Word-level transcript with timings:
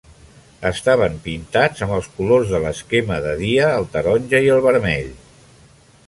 Estaven 0.67 1.17
pintats 1.25 1.83
amb 1.85 1.93
els 1.97 2.07
colors 2.15 2.53
de 2.53 2.59
l"esquema 2.61 3.19
"de 3.25 3.33
dia", 3.41 3.67
el 3.81 3.85
taronja 3.97 4.41
i 4.47 4.49
el 4.55 4.63
vermell. 4.67 5.13